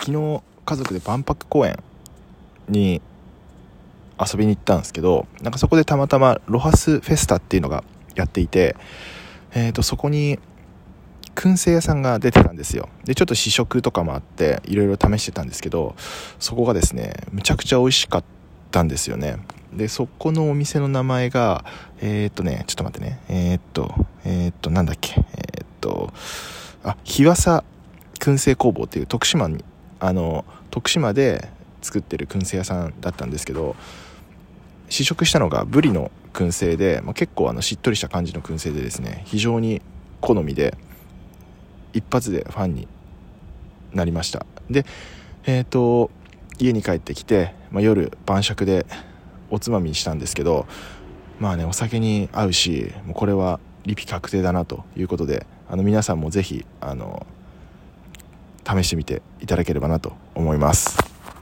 [0.00, 1.76] 昨日家族で万博公園
[2.68, 3.02] に
[4.18, 7.84] 遊びに行ったんですけどなんかそこでたまたまロハスフェスタっていうのが
[8.14, 8.76] やっていて、
[9.52, 10.38] えー、とそこに
[11.34, 12.88] 燻製屋さんが出てたんですよ。
[13.04, 15.94] でちょっと試食とかもあっていろいろ試してたんですけど
[16.38, 18.24] そこがですねむちゃくちゃ美味しかっ
[18.70, 19.36] たんですよね。
[19.72, 21.64] でそこのお店の名前が
[22.00, 23.20] えー、っとねちょっと待ってね。
[23.28, 23.94] えー、っと
[24.24, 25.14] えー、っとなんだっけ。
[25.16, 26.12] えっと
[26.84, 27.64] あ日和佐
[28.18, 29.64] 燻製工房っていう徳島に
[30.00, 31.48] あの徳島で
[31.82, 33.76] 作ってる燻製屋さんだったんですけど
[34.88, 39.80] 試食したのがブリの燻製で、まあ、結構あのしっとりした感じの燻製でですね非常に
[40.20, 40.76] 好みで
[41.92, 42.88] 一発でファンに
[43.92, 44.46] なりました。
[44.70, 44.84] で
[45.44, 46.10] えっ、ー、と
[46.58, 48.86] 家に帰ってきて、まあ、夜晩酌で
[49.50, 50.66] おつまみにしたんですけど
[51.38, 57.26] まあねお酒に合うしもうこれはリピ確定だなということであの皆さんも是非あの
[58.70, 61.09] 試してみていただければなと思います。